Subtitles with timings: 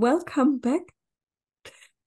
[0.00, 0.92] welcome back.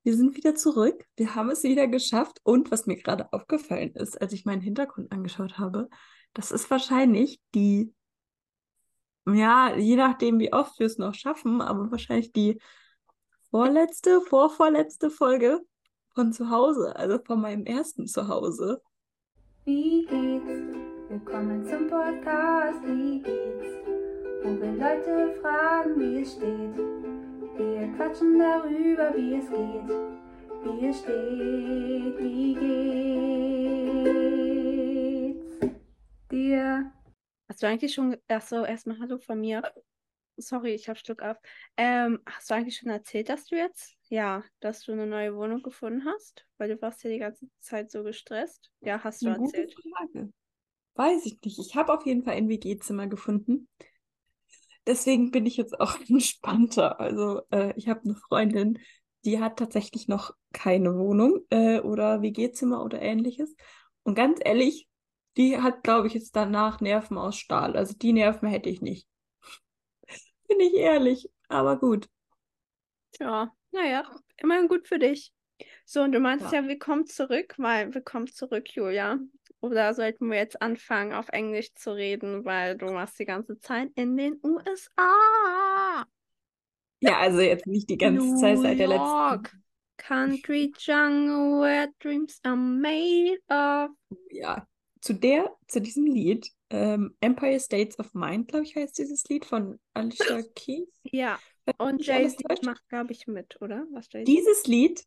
[0.04, 1.06] Wir sind wieder zurück.
[1.16, 2.40] Wir haben es wieder geschafft.
[2.44, 5.90] Und was mir gerade aufgefallen ist, als ich meinen Hintergrund angeschaut habe,
[6.34, 7.94] das ist wahrscheinlich die,
[9.26, 12.62] ja, je nachdem, wie oft wir es noch schaffen, aber wahrscheinlich die
[13.50, 15.60] vorletzte, vorvorletzte Folge
[16.14, 18.82] von zu Hause, also von meinem ersten Zuhause.
[19.66, 20.60] Wie geht's?
[21.10, 22.84] Willkommen zum Podcast.
[22.84, 23.66] Wie geht's?
[24.44, 27.09] Wo wir Leute fragen, wie es steht.
[27.60, 29.90] Wir quatschen darüber, wie es geht.
[30.64, 32.54] Wie es steht, wie
[35.36, 35.76] geht's
[36.32, 36.94] dir?
[37.50, 39.62] Hast du eigentlich schon, achso, erstmal Hallo von mir.
[40.38, 41.36] Sorry, ich habe Schluck auf.
[41.76, 45.62] Ähm, hast du eigentlich schon erzählt, dass du jetzt, ja, dass du eine neue Wohnung
[45.62, 46.48] gefunden hast?
[46.58, 48.72] Weil du warst ja die ganze Zeit so gestresst.
[48.80, 49.76] Ja, hast du Eine gute erzählt.
[49.98, 50.32] Frage.
[50.96, 51.60] Weiß ich nicht.
[51.60, 53.68] Ich habe auf jeden Fall ein WG-Zimmer gefunden.
[54.88, 57.00] Deswegen bin ich jetzt auch entspannter.
[57.00, 58.80] Also äh, ich habe eine Freundin,
[59.26, 63.56] die hat tatsächlich noch keine Wohnung äh, oder WG-Zimmer oder ähnliches.
[64.04, 64.88] Und ganz ehrlich,
[65.38, 67.76] die hat, glaube ich, jetzt danach Nerven aus Stahl.
[67.76, 69.08] Also die Nerven hätte ich nicht.
[70.48, 71.30] Bin ich ehrlich.
[71.48, 72.08] Aber gut.
[73.20, 74.04] Ja, naja,
[74.38, 75.34] immerhin gut für dich.
[75.86, 76.62] So, und du meinst Ja.
[76.62, 79.20] ja, willkommen zurück, weil willkommen zurück, Julia.
[79.62, 83.90] Oder sollten wir jetzt anfangen, auf Englisch zu reden, weil du warst die ganze Zeit
[83.96, 86.06] in den USA.
[87.02, 89.60] Ja, also jetzt nicht die ganze Zeit New seit der letzten.
[89.98, 93.92] Country jungle where dreams are made of.
[94.32, 94.66] Ja,
[95.02, 99.46] zu der, zu diesem Lied, ähm, Empire States of Mind, glaube ich, heißt dieses Lied
[99.46, 100.88] von Alicia Keys.
[101.04, 101.40] Ja,
[101.78, 103.86] und Jay-Z macht, glaube ich, mit, oder?
[104.26, 105.04] Dieses Lied,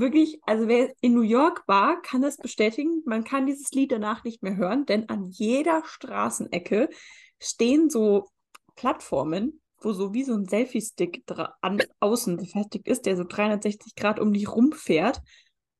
[0.00, 3.02] wirklich, also wer in New York war, kann das bestätigen.
[3.06, 6.88] Man kann dieses Lied danach nicht mehr hören, denn an jeder Straßenecke
[7.38, 8.28] stehen so
[8.76, 11.24] Plattformen, wo so wie so ein Selfie-Stick
[11.60, 15.20] an außen befestigt ist, der so 360 Grad um dich rumfährt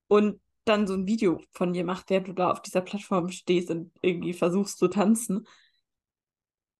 [0.08, 3.70] und dann so ein Video von dir macht, der du da auf dieser Plattform stehst
[3.70, 5.46] und irgendwie versuchst zu tanzen.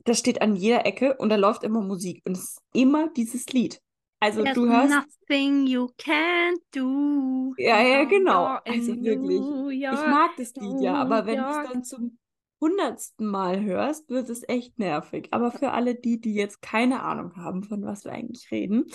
[0.04, 3.46] Das steht an jeder Ecke und da läuft immer Musik und es ist immer dieses
[3.46, 3.80] Lied.
[4.20, 7.54] Also There's du hörst nothing you can't do.
[7.56, 8.58] Ja, ja, genau.
[8.66, 9.40] Also wirklich.
[9.82, 12.18] Ich mag das Lied ja, aber wenn du es dann zum
[12.60, 15.28] hundertsten Mal hörst, wird es echt nervig.
[15.30, 18.86] Aber für alle die, die jetzt keine Ahnung haben, von was wir eigentlich reden,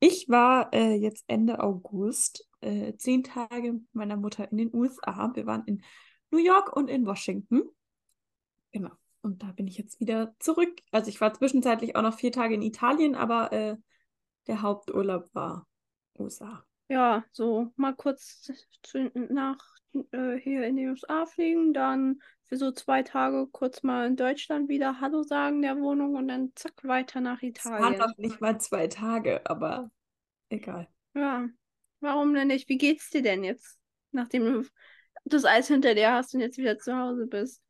[0.00, 5.30] ich war äh, jetzt Ende August äh, zehn Tage mit meiner Mutter in den USA.
[5.34, 5.82] Wir waren in
[6.30, 7.62] New York und in Washington.
[8.72, 8.90] Genau.
[9.22, 10.78] Und da bin ich jetzt wieder zurück.
[10.90, 13.76] Also ich war zwischenzeitlich auch noch vier Tage in Italien, aber äh,
[14.46, 15.66] der Haupturlaub war
[16.18, 16.64] USA.
[16.88, 18.42] Ja, so mal kurz
[18.82, 19.58] zu, nach
[20.12, 24.68] äh, hier in die USA fliegen, dann für so zwei Tage kurz mal in Deutschland
[24.68, 27.98] wieder Hallo sagen der Wohnung und dann zack weiter nach Es waren Italien.
[27.98, 29.90] noch nicht mal zwei Tage, aber
[30.50, 30.88] egal.
[31.14, 31.48] Ja,
[32.00, 32.68] warum denn nicht?
[32.68, 33.78] Wie geht's dir denn jetzt,
[34.12, 34.68] nachdem du
[35.24, 37.62] das Eis hinter dir hast und jetzt wieder zu Hause bist?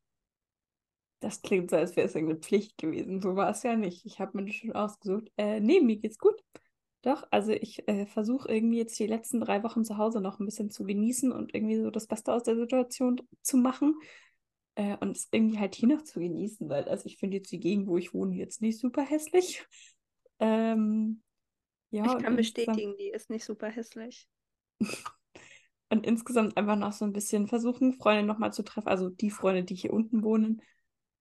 [1.19, 3.21] Das klingt so, als wäre es eine Pflicht gewesen.
[3.21, 4.05] So war es ja nicht.
[4.05, 5.29] Ich habe mir das schon ausgesucht.
[5.37, 6.41] Äh, nee, mir geht's gut.
[7.05, 10.45] Doch, also ich äh, versuche irgendwie jetzt die letzten drei Wochen zu Hause noch ein
[10.45, 13.93] bisschen zu genießen und irgendwie so das Beste aus der Situation zu machen.
[14.73, 17.59] Äh, und es irgendwie halt hier noch zu genießen, weil also ich finde jetzt die
[17.59, 19.65] Gegend, wo ich wohne, jetzt nicht super hässlich.
[20.37, 21.23] Ähm,
[21.91, 24.27] ja, Ich kann bestätigen, die ist nicht super hässlich.
[25.89, 29.63] Und insgesamt einfach noch so ein bisschen versuchen, Freunde nochmal zu treffen, also die Freunde,
[29.63, 30.61] die hier unten wohnen,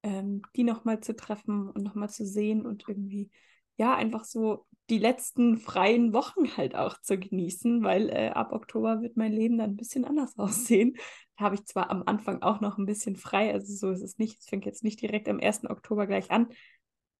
[0.03, 3.31] ähm, die nochmal zu treffen und nochmal zu sehen und irgendwie,
[3.77, 9.01] ja, einfach so die letzten freien Wochen halt auch zu genießen, weil äh, ab Oktober
[9.03, 10.97] wird mein Leben dann ein bisschen anders aussehen.
[11.37, 14.19] Da habe ich zwar am Anfang auch noch ein bisschen frei, also so ist es
[14.19, 15.71] nicht, es fängt jetzt nicht direkt am 1.
[15.71, 16.49] Oktober gleich an,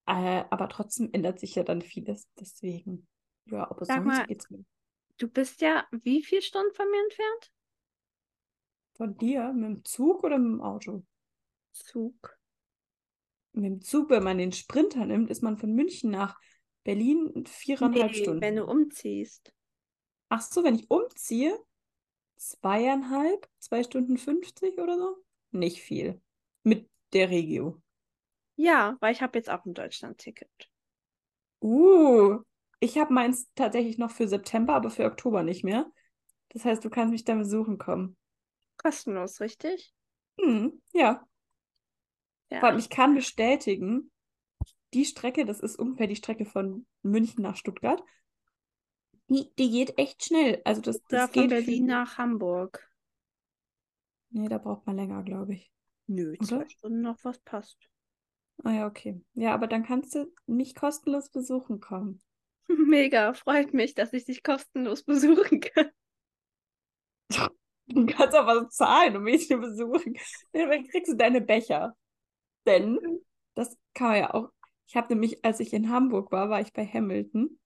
[0.07, 3.07] äh, aber trotzdem ändert sich ja dann vieles, deswegen,
[3.47, 4.63] ja, aber Sag sonst mal, geht's mir.
[5.17, 7.51] du bist ja wie viele Stunden von mir entfernt?
[8.97, 11.03] Von dir, mit dem Zug oder mit dem Auto?
[11.73, 12.37] Zug.
[13.55, 16.37] Mit dem Zug, wenn man den Sprinter nimmt, ist man von München nach
[16.83, 18.55] Berlin in viereinhalb Nee, wenn Stunden.
[18.57, 19.53] du umziehst.
[20.29, 21.57] Ach so, wenn ich umziehe,
[22.35, 25.17] zweieinhalb, zwei Stunden 50 oder so?
[25.51, 26.21] Nicht viel.
[26.63, 27.81] Mit der Regio.
[28.57, 30.49] Ja, weil ich habe jetzt auch ein Deutschland-Ticket.
[31.61, 32.39] Uh,
[32.79, 35.89] ich habe meins tatsächlich noch für September, aber für Oktober nicht mehr.
[36.49, 38.17] Das heißt, du kannst mich dann besuchen kommen.
[38.77, 39.93] Kostenlos, richtig?
[40.39, 41.25] Hm, ja.
[42.59, 42.69] Vor Ja.
[42.69, 44.11] allem, ich kann bestätigen,
[44.93, 48.03] die Strecke, das ist ungefähr die Strecke von München nach Stuttgart,
[49.29, 50.61] die, die geht echt schnell.
[50.65, 51.49] Also das, Oder das von geht.
[51.49, 52.89] Berlin nach Hamburg.
[54.29, 55.71] Nee, da braucht man länger, glaube ich.
[56.07, 56.59] Nö, Oder?
[56.59, 57.89] zwei Stunden noch was passt.
[58.65, 59.21] Ah ja, okay.
[59.33, 62.21] Ja, aber dann kannst du mich kostenlos besuchen kommen.
[62.87, 65.89] Mega, freut mich, dass ich dich kostenlos besuchen kann.
[67.87, 70.15] Du kannst auch was zahlen, um mich zu besuchen.
[70.53, 71.95] Dann kriegst du deine Becher.
[72.65, 72.99] Denn,
[73.53, 74.49] das kann man ja auch.
[74.87, 77.59] Ich habe nämlich, als ich in Hamburg war, war ich bei Hamilton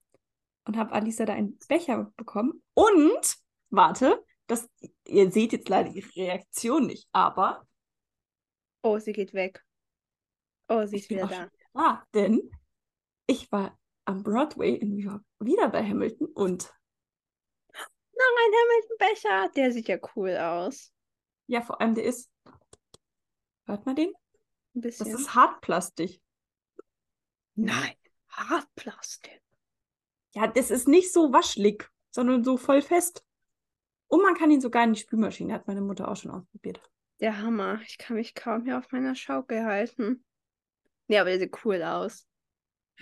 [0.66, 2.64] und habe Alisa da einen Becher bekommen.
[2.74, 3.38] Und,
[3.70, 4.70] warte, das,
[5.06, 7.66] ihr seht jetzt leider ihre Reaktion nicht, aber
[8.82, 9.64] Oh, sie geht weg.
[10.70, 11.50] Oh, sie ist wieder da.
[11.74, 12.04] da.
[12.14, 12.50] Denn
[13.28, 16.74] ich war am Broadway in New York wieder bei Hamilton und
[17.74, 19.52] Noch ein Hamilton-Becher.
[19.56, 20.94] Der sieht ja cool aus.
[21.48, 22.32] ja, vor allem der ist.
[23.66, 24.14] Hört man den?
[24.80, 25.16] Ein Das bisschen.
[25.16, 26.22] ist Hartplastik.
[27.56, 27.94] Nein,
[28.30, 29.42] Hartplastik.
[30.34, 33.26] Ja, das ist nicht so waschlig, sondern so voll fest.
[34.08, 36.82] Und man kann ihn sogar in die Spülmaschine, hat meine Mutter auch schon ausprobiert.
[37.20, 37.82] Der Hammer.
[37.86, 40.24] Ich kann mich kaum hier auf meiner Schaukel halten.
[41.08, 42.26] Ja, aber der sieht cool aus.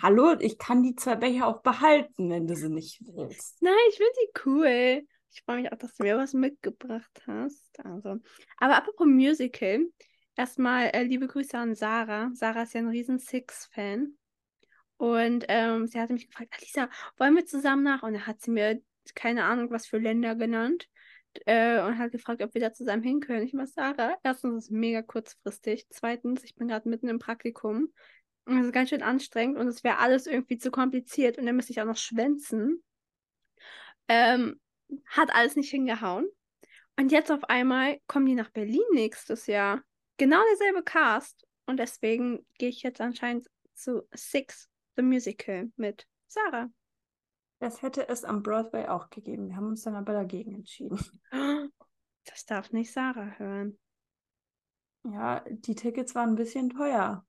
[0.01, 3.61] Hallo, ich kann die zwei Becher auch behalten, wenn du sie nicht willst.
[3.61, 5.07] Nein, ich finde die cool.
[5.31, 7.79] Ich freue mich auch, dass du mir was mitgebracht hast.
[7.83, 8.17] Also,
[8.57, 9.85] aber apropos Musical,
[10.37, 12.31] erstmal äh, liebe Grüße an Sarah.
[12.33, 14.17] Sarah ist ja ein riesen Six-Fan.
[14.97, 18.03] Und ähm, sie hatte mich gefragt, Alisa, wollen wir zusammen nach?
[18.03, 18.81] Und dann hat sie mir
[19.15, 20.87] keine Ahnung, was für Länder genannt.
[21.45, 23.45] Äh, und hat gefragt, ob wir da zusammen hin können.
[23.45, 24.17] Ich war Sarah.
[24.23, 25.87] Erstens ist es mega kurzfristig.
[25.89, 27.93] Zweitens, ich bin gerade mitten im Praktikum.
[28.45, 31.57] Und es ist ganz schön anstrengend und es wäre alles irgendwie zu kompliziert und dann
[31.57, 32.81] müsste ich auch noch schwänzen.
[34.07, 34.61] Ähm,
[35.05, 36.29] hat alles nicht hingehauen.
[36.97, 39.83] Und jetzt auf einmal kommen die nach Berlin nächstes Jahr.
[40.17, 41.45] Genau derselbe Cast.
[41.65, 46.69] Und deswegen gehe ich jetzt anscheinend zu Six, the Musical, mit Sarah.
[47.59, 49.49] Das hätte es am Broadway auch gegeben.
[49.49, 50.99] Wir haben uns dann aber dagegen entschieden.
[52.29, 53.79] Das darf nicht Sarah hören.
[55.05, 57.25] Ja, die Tickets waren ein bisschen teuer.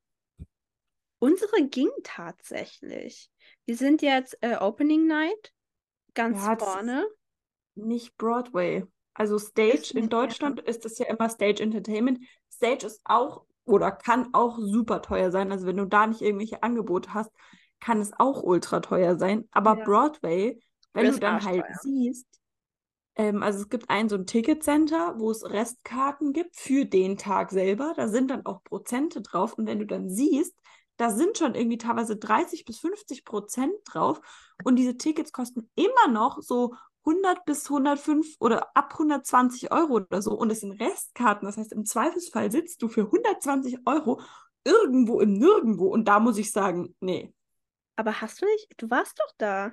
[1.20, 3.31] Unsere ging tatsächlich.
[3.64, 5.55] Wir sind jetzt äh, Opening Night,
[6.14, 7.06] ganz Ja, vorne.
[7.76, 8.84] Nicht Broadway.
[9.19, 12.20] Also Stage in Deutschland ist es ja immer Stage Entertainment.
[12.53, 15.53] Stage ist auch oder kann auch super teuer sein.
[15.53, 17.31] Also wenn du da nicht irgendwelche Angebote hast,
[17.81, 19.49] kann es auch ultra teuer sein.
[19.53, 19.85] Aber Ja.
[19.85, 20.61] Broadway,
[20.94, 21.81] wenn Ist du dann halt arschteuer.
[21.82, 22.26] siehst,
[23.17, 27.50] ähm, also es gibt ein so ein Ticketcenter, wo es Restkarten gibt für den Tag
[27.50, 27.93] selber.
[27.97, 29.55] Da sind dann auch Prozente drauf.
[29.55, 30.55] Und wenn du dann siehst,
[30.97, 34.20] da sind schon irgendwie teilweise 30 bis 50 Prozent drauf.
[34.65, 36.75] Und diese Tickets kosten immer noch so
[37.08, 40.32] 100 bis 105 oder ab 120 Euro oder so.
[40.32, 41.46] Und es sind Restkarten.
[41.46, 44.20] Das heißt, im Zweifelsfall sitzt du für 120 Euro
[44.64, 45.87] irgendwo im Nirgendwo.
[45.87, 47.32] Und da muss ich sagen, nee.
[47.96, 48.69] Aber hast du nicht?
[48.76, 49.72] Du warst doch da.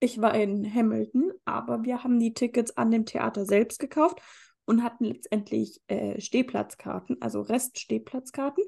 [0.00, 4.20] Ich war in Hamilton, aber wir haben die Tickets an dem Theater selbst gekauft
[4.64, 8.62] und hatten letztendlich äh, Stehplatzkarten, also Reststehplatzkarten.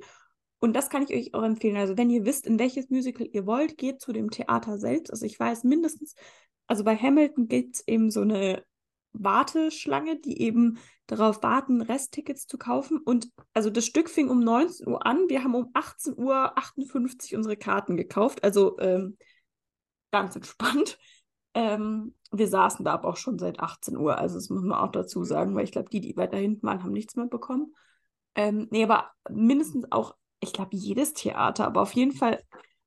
[0.58, 1.76] Und das kann ich euch auch empfehlen.
[1.76, 5.10] Also, wenn ihr wisst, in welches Musical ihr wollt, geht zu dem Theater selbst.
[5.10, 6.14] Also, ich weiß mindestens,
[6.70, 8.64] also bei Hamilton gibt es eben so eine
[9.12, 10.78] Warteschlange, die eben
[11.08, 12.98] darauf warten, Resttickets zu kaufen.
[12.98, 15.28] Und also das Stück fing um 19 Uhr an.
[15.28, 18.44] Wir haben um 18.58 Uhr unsere Karten gekauft.
[18.44, 19.18] Also ähm,
[20.12, 20.96] ganz entspannt.
[21.54, 24.16] Ähm, wir saßen da aber auch schon seit 18 Uhr.
[24.18, 26.84] Also das muss man auch dazu sagen, weil ich glaube, die, die weiter hinten waren,
[26.84, 27.74] haben nichts mehr bekommen.
[28.36, 32.40] Ähm, nee, aber mindestens auch, ich glaube, jedes Theater, aber auf jeden Fall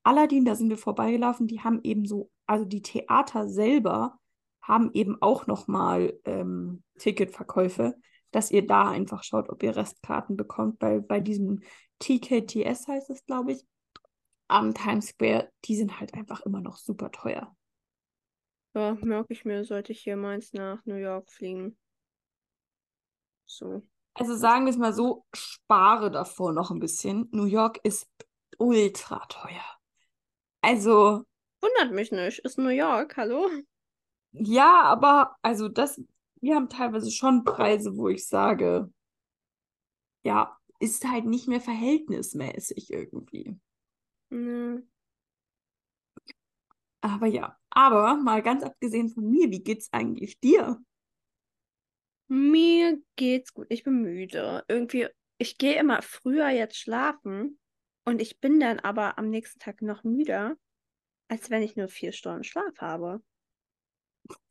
[0.04, 4.20] Aladdin, da sind wir vorbeigelaufen, die haben eben so, also die Theater selber
[4.62, 7.96] haben eben auch nochmal ähm, Ticketverkäufe,
[8.32, 11.62] dass ihr da einfach schaut, ob ihr Restkarten bekommt, weil bei diesem
[12.00, 13.66] TKTS heißt es, glaube ich,
[14.48, 17.56] am Times Square, die sind halt einfach immer noch super teuer.
[18.74, 21.78] Ja, merke ich mir, sollte ich jemals nach New York fliegen.
[23.46, 23.84] So.
[24.16, 27.28] Also sagen wir es mal so, spare davor noch ein bisschen.
[27.32, 28.08] New York ist
[28.58, 29.73] ultra teuer.
[30.64, 31.26] Also,
[31.62, 32.40] Wundert mich nicht.
[32.40, 33.50] Ist New York, hallo?
[34.32, 36.02] ja, aber also das,
[36.40, 38.90] wir haben teilweise schon Preise, wo ich sage,
[40.24, 43.60] ja, ist halt nicht mehr verhältnismäßig irgendwie.
[44.30, 44.82] Nö.
[47.02, 50.82] Aber ja, aber mal ganz abgesehen von mir, wie geht's eigentlich dir?
[52.30, 53.68] Mir geht's gut.
[53.70, 54.64] Ich bin müde.
[54.70, 57.60] Irgendwie, ich gehe immer früher jetzt schlafen
[58.06, 60.56] und ich bin dann aber am nächsten Tag noch müder,
[61.28, 63.22] als wenn ich nur vier Stunden Schlaf habe.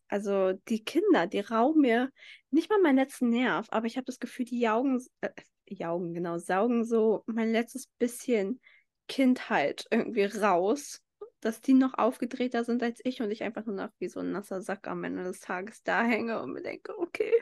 [0.08, 2.10] Also die Kinder, die rauben mir
[2.50, 5.30] nicht mal meinen letzten Nerv, aber ich habe das Gefühl, die jaugen, äh,
[5.66, 8.60] jaugen, genau, saugen so mein letztes bisschen
[9.08, 11.00] Kindheit irgendwie raus,
[11.40, 14.32] dass die noch aufgedrehter sind als ich und ich einfach nur noch wie so ein
[14.32, 17.32] nasser Sack am Ende des Tages da hänge und mir denke, okay,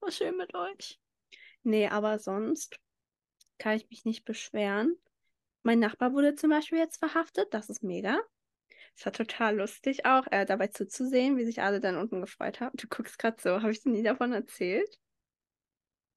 [0.00, 1.00] war schön mit euch.
[1.62, 2.78] Nee, aber sonst
[3.64, 4.94] kann ich mich nicht beschweren.
[5.62, 8.20] Mein Nachbar wurde zum Beispiel jetzt verhaftet, das ist mega.
[8.94, 12.76] Es war total lustig auch, äh, dabei zuzusehen, wie sich alle dann unten gefreut haben.
[12.76, 15.00] Du guckst gerade so, habe ich dir nie davon erzählt?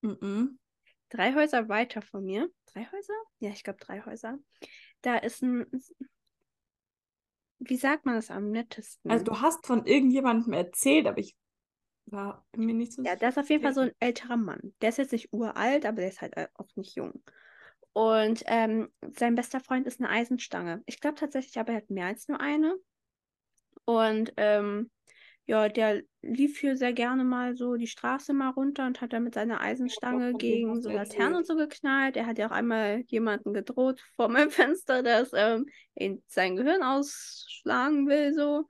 [0.02, 0.60] Mhm.
[1.08, 2.50] Drei Häuser weiter von mir.
[2.66, 3.14] Drei Häuser?
[3.40, 4.38] Ja, ich glaube drei Häuser.
[5.02, 5.68] Da ist ein.
[7.60, 9.10] Wie sagt man das am nettesten?
[9.10, 11.34] Also du hast von irgendjemandem erzählt, aber ich
[12.12, 14.74] war mir nicht so Ja, der ist auf jeden Fall so ein älterer Mann.
[14.82, 17.22] Der ist jetzt nicht uralt, aber der ist halt äh, auch nicht jung.
[17.94, 20.84] Und ähm, sein bester Freund ist eine Eisenstange.
[20.86, 22.76] Ich glaube tatsächlich, aber er hat mehr als nur eine.
[23.86, 24.92] Und ähm,
[25.48, 29.24] ja, der lief hier sehr gerne mal so die Straße mal runter und hat dann
[29.24, 32.18] mit seiner Eisenstange gegen so Laternen und so geknallt.
[32.18, 36.84] Er hat ja auch einmal jemanden gedroht vor meinem Fenster, dass ähm, ihn sein Gehirn
[36.84, 38.66] ausschlagen will, so.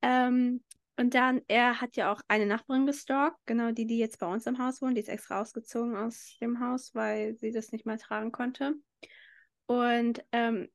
[0.00, 0.62] Ähm,
[0.96, 4.46] und dann, er hat ja auch eine Nachbarin gestalkt, genau die, die jetzt bei uns
[4.46, 4.96] im Haus wohnt.
[4.96, 8.74] Die ist extra ausgezogen aus dem Haus, weil sie das nicht mehr tragen konnte.
[9.66, 10.68] Und ähm,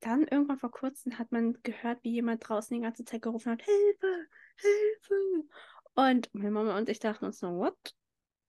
[0.00, 3.62] dann irgendwann vor kurzem hat man gehört, wie jemand draußen die ganze Zeit gerufen hat,
[3.62, 5.48] Hilfe, Hilfe.
[5.94, 7.94] Und meine Mama und ich dachten uns so, what?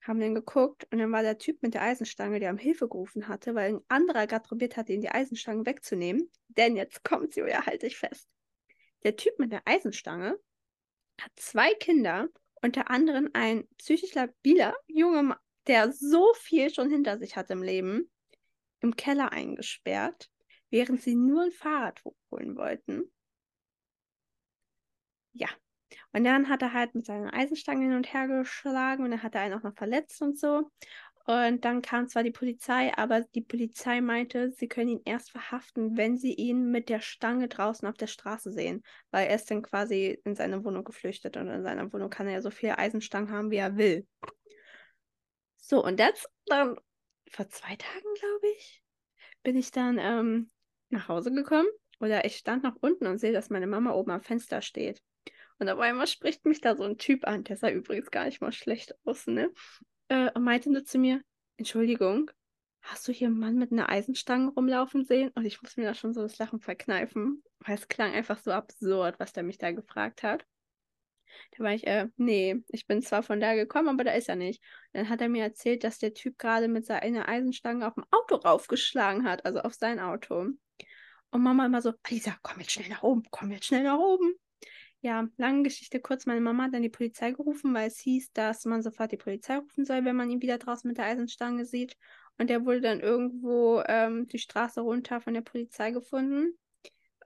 [0.02, 3.28] Haben dann geguckt und dann war der Typ mit der Eisenstange, der um Hilfe gerufen
[3.28, 6.30] hatte, weil ein anderer gerade probiert hatte, ihn die Eisenstange wegzunehmen.
[6.50, 8.30] Denn jetzt kommt sie, ja, halte ich fest.
[9.04, 10.38] Der Typ mit der Eisenstange
[11.22, 12.28] hat zwei Kinder,
[12.62, 17.62] unter anderem ein psychisch labiler Junge, Ma- der so viel schon hinter sich hat im
[17.62, 18.10] Leben,
[18.80, 20.30] im Keller eingesperrt,
[20.70, 23.12] während sie nur ein Fahrrad holen wollten.
[25.34, 25.48] Ja.
[26.14, 29.36] Und dann hat er halt mit seiner Eisenstange hin und her geschlagen und dann hat
[29.36, 30.72] er einen auch noch verletzt und so.
[31.30, 35.98] Und dann kam zwar die Polizei, aber die Polizei meinte, sie können ihn erst verhaften,
[35.98, 38.82] wenn sie ihn mit der Stange draußen auf der Straße sehen,
[39.12, 42.36] weil er ist dann quasi in seine Wohnung geflüchtet und in seiner Wohnung kann er
[42.36, 44.08] ja so viele Eisenstangen haben, wie er will.
[45.58, 46.78] So, und jetzt dann
[47.30, 48.82] vor zwei Tagen, glaube ich,
[49.44, 50.50] bin ich dann ähm,
[50.88, 51.68] nach Hause gekommen
[52.00, 55.04] oder ich stand noch unten und sehe, dass meine Mama oben am Fenster steht.
[55.60, 58.40] Und auf einmal spricht mich da so ein Typ an, der sah übrigens gar nicht
[58.40, 59.52] mal schlecht aus, ne?
[60.10, 61.22] Äh, und meinte nur zu mir,
[61.58, 62.32] Entschuldigung,
[62.82, 65.32] hast du hier einen Mann mit einer Eisenstange rumlaufen sehen?
[65.36, 68.52] Und ich muss mir da schon so das Lachen verkneifen, weil es klang einfach so
[68.52, 70.46] absurd, was der mich da gefragt hat.
[71.52, 74.36] Da war ich, äh, nee, ich bin zwar von da gekommen, aber da ist er
[74.36, 74.64] nicht.
[74.94, 78.36] Dann hat er mir erzählt, dass der Typ gerade mit seiner Eisenstange auf dem Auto
[78.36, 80.48] raufgeschlagen hat, also auf sein Auto.
[81.32, 84.34] Und Mama immer so, Lisa, komm jetzt schnell nach oben, komm jetzt schnell nach oben.
[85.02, 86.26] Ja, lange Geschichte kurz.
[86.26, 89.58] Meine Mama hat dann die Polizei gerufen, weil es hieß, dass man sofort die Polizei
[89.58, 91.96] rufen soll, wenn man ihn wieder draußen mit der Eisenstange sieht.
[92.38, 96.58] Und der wurde dann irgendwo ähm, die Straße runter von der Polizei gefunden.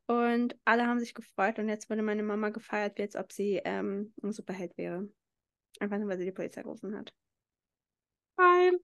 [0.05, 1.59] Und alle haben sich gefreut.
[1.59, 5.09] Und jetzt wurde meine Mama gefeiert, wie als ob sie ähm, ein Superheld wäre.
[5.79, 7.13] Einfach nur, weil sie die Polizei gerufen hat.
[8.37, 8.77] Nein.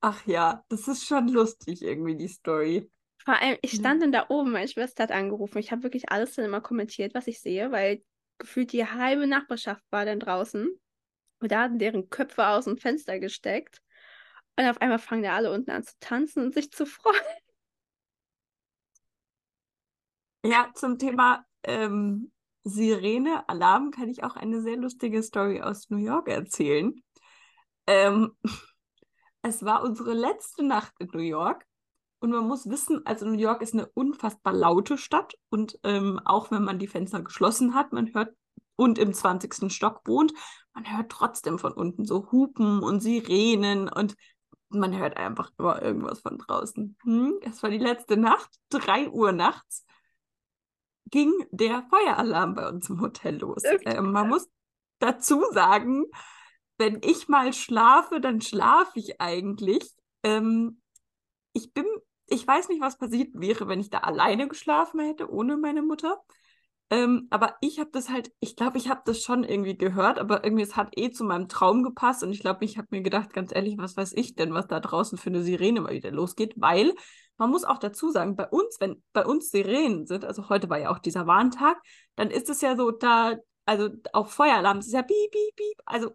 [0.00, 2.90] Ach ja, das ist schon lustig irgendwie, die Story.
[3.24, 3.78] Vor allem, ich Ja.
[3.78, 5.58] stand dann da oben, meine Schwester hat angerufen.
[5.58, 8.02] Ich habe wirklich alles dann immer kommentiert, was ich sehe, weil
[8.38, 10.68] gefühlt die halbe Nachbarschaft war dann draußen.
[11.40, 13.80] Und da hatten deren Köpfe aus dem Fenster gesteckt.
[14.58, 17.16] Und auf einmal fangen da alle unten an zu tanzen und sich zu freuen.
[20.44, 22.32] Ja, zum Thema ähm,
[22.64, 27.00] Sirene, Alarm kann ich auch eine sehr lustige Story aus New York erzählen.
[27.86, 28.32] Ähm,
[29.42, 31.64] es war unsere letzte Nacht in New York
[32.22, 36.50] und man muss wissen, also New York ist eine unfassbar laute Stadt und ähm, auch
[36.50, 38.34] wenn man die Fenster geschlossen hat, man hört
[38.76, 39.72] und im 20.
[39.72, 40.32] Stock wohnt,
[40.72, 44.14] man hört trotzdem von unten so Hupen und Sirenen und
[44.68, 46.96] man hört einfach immer irgendwas von draußen.
[47.02, 47.38] Hm?
[47.42, 49.84] Es war die letzte Nacht, 3 Uhr nachts
[51.10, 53.62] ging der Feueralarm bei uns im Hotel los.
[53.84, 54.48] Ähm, man muss
[54.98, 56.06] dazu sagen,
[56.78, 59.88] wenn ich mal schlafe, dann schlafe ich eigentlich.
[60.22, 60.80] Ähm,
[61.52, 61.84] ich bin,
[62.26, 66.20] ich weiß nicht, was passiert wäre, wenn ich da alleine geschlafen hätte, ohne meine Mutter.
[66.90, 70.44] Ähm, aber ich habe das halt, ich glaube, ich habe das schon irgendwie gehört, aber
[70.44, 73.32] irgendwie, es hat eh zu meinem Traum gepasst und ich glaube, ich habe mir gedacht,
[73.32, 76.52] ganz ehrlich, was weiß ich denn, was da draußen für eine Sirene mal wieder losgeht,
[76.56, 76.92] weil
[77.38, 80.78] man muss auch dazu sagen, bei uns, wenn bei uns Sirenen sind, also heute war
[80.78, 81.80] ja auch dieser Warntag,
[82.14, 85.80] dann ist es ja so, da, also auch Feueralarm, das ist ja piep, piep, piep,
[85.86, 86.10] also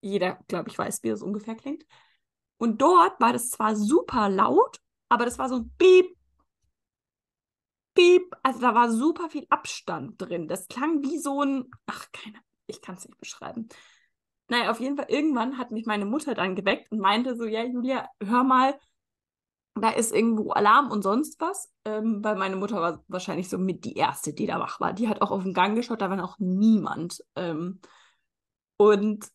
[0.00, 1.84] jeder, glaube ich, weiß, wie das ungefähr klingt.
[2.58, 6.18] Und dort war das zwar super laut, aber das war so ein Piep,
[7.94, 8.36] Piep.
[8.42, 10.46] Also da war super viel Abstand drin.
[10.48, 13.68] Das klang wie so ein, ach, keine, ich kann es nicht beschreiben.
[14.48, 17.64] Naja, auf jeden Fall, irgendwann hat mich meine Mutter dann geweckt und meinte so, ja,
[17.64, 18.78] Julia, hör mal,
[19.74, 21.70] da ist irgendwo Alarm und sonst was.
[21.84, 24.92] Ähm, weil meine Mutter war wahrscheinlich so mit die Erste, die da wach war.
[24.92, 27.22] Die hat auch auf den Gang geschaut, da war noch niemand.
[27.36, 27.80] Ähm,
[28.76, 29.28] und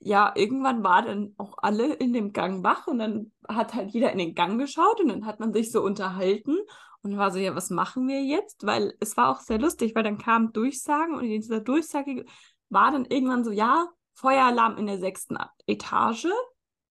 [0.00, 4.12] ja, irgendwann war dann auch alle in dem Gang wach und dann hat halt jeder
[4.12, 6.56] in den Gang geschaut und dann hat man sich so unterhalten
[7.02, 8.66] Und war so, ja, was machen wir jetzt?
[8.66, 12.24] Weil es war auch sehr lustig, weil dann kamen Durchsagen und in dieser Durchsage
[12.68, 16.28] war dann irgendwann so, ja, Feueralarm in der sechsten Etage.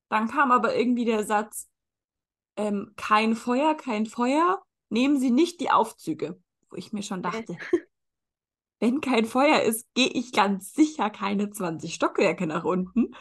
[0.09, 1.69] Dann kam aber irgendwie der Satz,
[2.57, 6.41] ähm, kein Feuer, kein Feuer, nehmen Sie nicht die Aufzüge.
[6.69, 7.57] Wo ich mir schon dachte,
[8.79, 13.13] wenn kein Feuer ist, gehe ich ganz sicher keine 20 Stockwerke nach unten.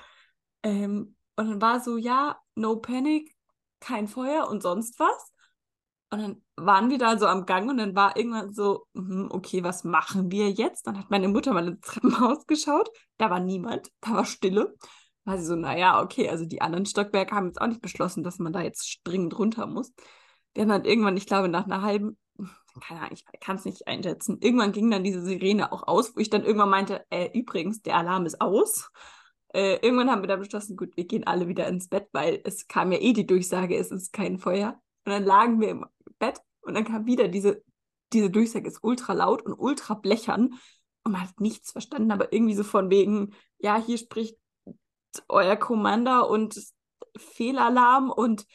[0.62, 3.35] Ähm, und dann war so, ja, no panic,
[3.81, 5.33] kein Feuer und sonst was.
[6.11, 9.62] Und dann waren wir da so am Gang und dann war irgendwann so, hm, okay,
[9.62, 10.87] was machen wir jetzt?
[10.87, 12.88] Dann hat meine Mutter mal ins Treppenhaus geschaut,
[13.19, 14.75] da war niemand, da war Stille.
[15.25, 18.38] War sie so, naja, okay, also die anderen Stockwerke haben jetzt auch nicht beschlossen, dass
[18.38, 19.93] man da jetzt dringend runter muss.
[20.55, 22.17] Wir haben dann irgendwann, ich glaube, nach einer halben,
[22.80, 26.20] keine Ahnung, ich kann es nicht einschätzen, irgendwann ging dann diese Sirene auch aus, wo
[26.20, 28.90] ich dann irgendwann meinte, äh, übrigens, der Alarm ist aus.
[29.54, 32.68] Äh, irgendwann haben wir dann beschlossen, gut, wir gehen alle wieder ins Bett, weil es
[32.68, 34.80] kam ja eh die Durchsage, es ist kein Feuer.
[35.04, 35.87] Und dann lagen wir im
[36.18, 37.62] Bett und dann kam wieder diese,
[38.12, 40.54] diese Durchsage, ist ultra laut und ultra blechern.
[41.04, 44.37] Und man hat nichts verstanden, aber irgendwie so von wegen, ja, hier spricht
[45.28, 46.61] euer Commander und
[47.16, 48.47] Fehlalarm und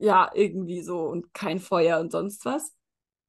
[0.00, 2.74] ja, irgendwie so und kein Feuer und sonst was.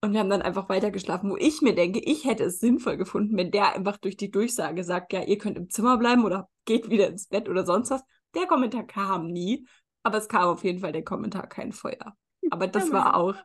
[0.04, 2.98] Und wir haben dann einfach weiter geschlafen, wo ich mir denke, ich hätte es sinnvoll
[2.98, 6.50] gefunden, wenn der einfach durch die Durchsage sagt, ja, ihr könnt im Zimmer bleiben oder
[6.66, 8.04] geht wieder ins Bett oder sonst was.
[8.34, 9.68] Der Kommentar kam nie,
[10.02, 12.16] aber es kam auf jeden Fall der Kommentar kein Feuer.
[12.50, 13.36] Aber das war auch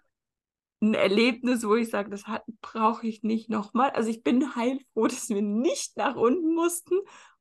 [0.80, 2.24] ein Erlebnis, wo ich sage, das
[2.62, 3.90] brauche ich nicht nochmal.
[3.90, 6.94] Also ich bin heilfroh, dass wir nicht nach unten mussten.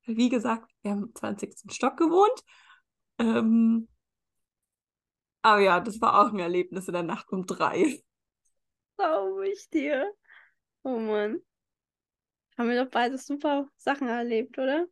[0.06, 1.72] Wie gesagt, wir haben im 20.
[1.72, 2.44] Stock gewohnt.
[3.18, 3.88] Ähm,
[5.46, 8.02] aber ja, das war auch ein Erlebnis in der Nacht um drei.
[8.98, 10.12] Glaube ich dir.
[10.82, 11.40] Oh Mann.
[12.58, 14.88] Haben wir doch beide super Sachen erlebt, oder?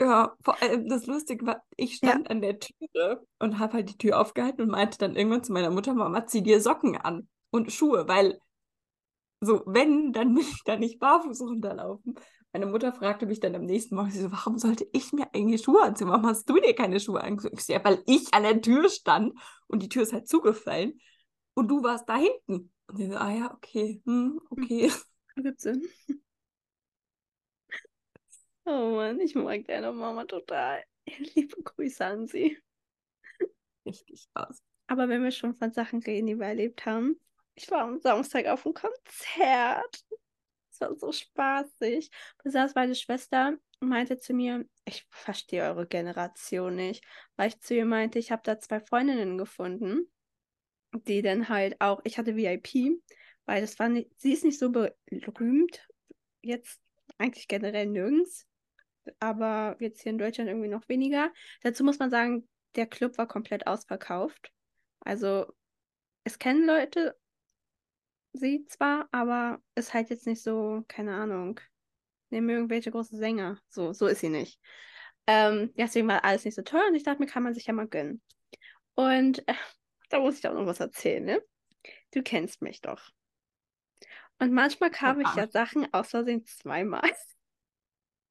[0.00, 2.30] Ja, vor allem das Lustige war, ich stand ja.
[2.30, 5.70] an der Türe und habe halt die Tür aufgehalten und meinte dann irgendwann zu meiner
[5.70, 8.38] Mutter, Mama, zieh dir Socken an und Schuhe, weil
[9.40, 12.14] so, wenn, dann will ich da nicht barfuß runterlaufen.
[12.56, 15.60] Meine Mutter fragte mich dann am nächsten Morgen, sie so, warum sollte ich mir eigentlich
[15.60, 16.08] Schuhe anziehen?
[16.08, 17.58] Warum hast du dir keine Schuhe angezogen?
[17.68, 20.98] Ja, weil ich an der Tür stand und die Tür ist halt zugefallen
[21.52, 22.72] und du warst da hinten.
[22.86, 24.90] Und sie so, ah ja, okay, hm, okay.
[25.36, 25.86] Gibt Sinn.
[28.64, 30.82] Oh Mann, ich mag deine Mama total.
[31.34, 32.56] Liebe Grüße an sie.
[33.84, 34.62] Richtig aus.
[34.86, 37.20] Aber wenn wir schon von Sachen reden, die wir erlebt haben,
[37.54, 40.05] ich war am Samstag auf einem Konzert.
[40.76, 42.10] Es war so spaßig.
[42.44, 47.04] Da meine Schwester meinte zu mir, ich verstehe eure Generation nicht,
[47.36, 50.10] weil ich zu ihr meinte, ich habe da zwei Freundinnen gefunden,
[50.92, 53.00] die dann halt auch, ich hatte VIP,
[53.44, 55.86] weil das war nicht, sie ist nicht so berühmt,
[56.42, 56.80] jetzt
[57.18, 58.46] eigentlich generell nirgends
[59.20, 61.32] aber jetzt hier in Deutschland irgendwie noch weniger.
[61.62, 64.52] Dazu muss man sagen, der Club war komplett ausverkauft.
[65.00, 65.46] Also
[66.24, 67.16] es kennen Leute
[68.36, 71.60] sie zwar, aber ist halt jetzt nicht so, keine Ahnung,
[72.30, 73.58] nehmen irgendwelche große Sänger.
[73.68, 74.60] So, so ist sie nicht.
[75.26, 77.72] Ähm, deswegen war alles nicht so teuer und ich dachte mir, kann man sich ja
[77.72, 78.22] mal gönnen.
[78.94, 79.54] Und äh,
[80.10, 81.42] da muss ich auch noch was erzählen, ne?
[82.12, 83.10] Du kennst mich doch.
[84.38, 87.02] Und manchmal kam ich ja Sachen aus Versehen zweimal.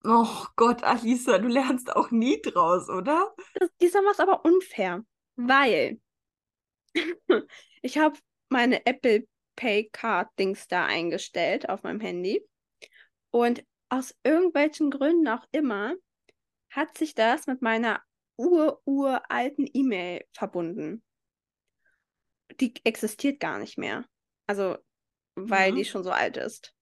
[0.08, 3.34] Oh Gott, Alisa, du lernst auch nie draus, oder?
[3.56, 5.04] Das, dieser war es aber unfair,
[5.36, 6.00] weil
[7.82, 8.16] ich habe
[8.50, 12.46] meine Apple Pay Card Dings da eingestellt auf meinem Handy
[13.32, 15.96] und aus irgendwelchen Gründen auch immer
[16.70, 18.02] hat sich das mit meiner
[18.38, 21.04] ur-uralten E-Mail verbunden.
[22.60, 24.06] Die existiert gar nicht mehr.
[24.48, 24.78] Also,
[25.36, 25.76] weil ja.
[25.76, 26.74] die schon so alt ist.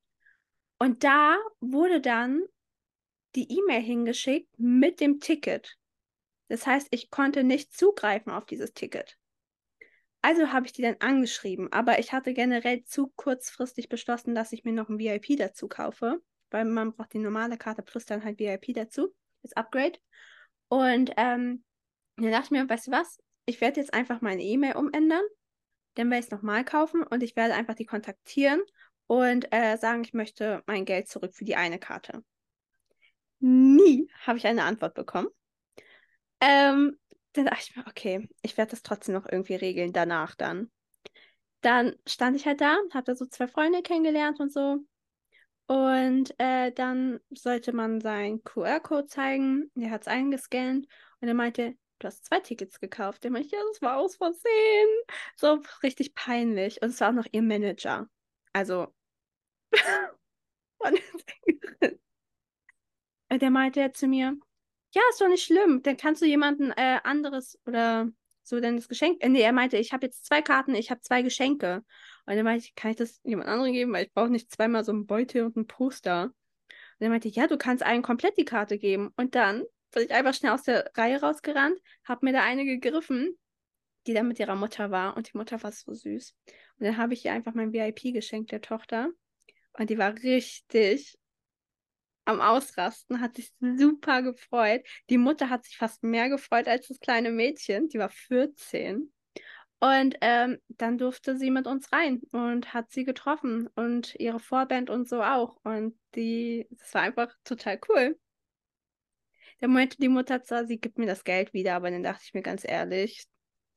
[0.79, 2.41] Und da wurde dann
[3.35, 5.77] die E-Mail hingeschickt mit dem Ticket.
[6.49, 9.17] Das heißt, ich konnte nicht zugreifen auf dieses Ticket.
[10.25, 14.63] Also habe ich die dann angeschrieben, aber ich hatte generell zu kurzfristig beschlossen, dass ich
[14.63, 18.39] mir noch ein VIP dazu kaufe, weil man braucht die normale Karte plus dann halt
[18.39, 19.99] VIP dazu, das Upgrade.
[20.69, 21.65] Und ähm,
[22.15, 25.23] dann dachte ich mir, weißt du was, ich werde jetzt einfach meine E-Mail umändern,
[25.95, 28.61] dann werde ich es nochmal kaufen und ich werde einfach die kontaktieren
[29.07, 32.23] und äh, sagen, ich möchte mein Geld zurück für die eine Karte.
[33.41, 35.27] Nie habe ich eine Antwort bekommen.
[36.39, 36.97] Ähm,
[37.33, 40.71] dann dachte ich mir, okay, ich werde das trotzdem noch irgendwie regeln danach dann.
[41.61, 44.79] Dann stand ich halt da, habe da so zwei Freunde kennengelernt und so.
[45.67, 49.71] Und äh, dann sollte man seinen QR-Code zeigen.
[49.75, 50.87] Er hat es eingescannt
[51.21, 53.23] und er meinte, du hast zwei Tickets gekauft.
[53.23, 54.89] Der meinte, ja, das war aus Versehen.
[55.35, 56.81] So richtig peinlich.
[56.81, 58.07] Und es war auch noch ihr Manager.
[58.51, 58.93] Also,
[60.77, 60.95] von
[63.31, 64.37] der der meinte zu mir,
[64.93, 68.09] ja, ist doch nicht schlimm, dann kannst du jemanden äh, anderes oder
[68.51, 69.23] du denn das Geschenk?
[69.23, 71.83] Äh, nee, er meinte, ich habe jetzt zwei Karten, ich habe zwei Geschenke.
[72.25, 74.83] Und dann meinte ich, kann ich das jemand anderem geben, weil ich brauche nicht zweimal
[74.83, 76.25] so ein Beutel und ein Poster.
[76.25, 76.33] Und
[76.99, 79.11] er meinte, ja, du kannst allen komplett die Karte geben.
[79.17, 83.37] Und dann bin ich einfach schnell aus der Reihe rausgerannt, habe mir da eine gegriffen,
[84.07, 85.17] die dann mit ihrer Mutter war.
[85.17, 86.35] Und die Mutter war so süß.
[86.79, 89.09] Und dann habe ich ihr einfach mein VIP geschenkt, der Tochter.
[89.73, 91.17] Und die war richtig
[92.25, 94.85] am Ausrasten, hat sich super gefreut.
[95.09, 99.11] Die Mutter hat sich fast mehr gefreut als das kleine Mädchen, die war 14.
[99.79, 104.89] Und ähm, dann durfte sie mit uns rein und hat sie getroffen und ihre Vorband
[104.89, 105.57] und so auch.
[105.65, 108.17] Und die, das war einfach total cool.
[109.59, 112.33] Der meinte die Mutter zwar, sie gibt mir das Geld wieder, aber dann dachte ich
[112.33, 113.25] mir ganz ehrlich,